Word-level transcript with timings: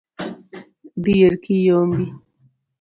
Dhier 1.03 1.33
kiyombi 1.43 2.05